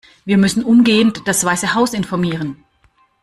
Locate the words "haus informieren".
1.75-2.63